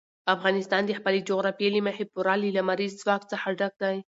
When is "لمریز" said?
2.57-2.91